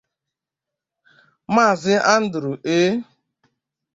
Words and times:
Maazị 1.53 1.93
Andrew 2.13 2.43
A 2.77 2.77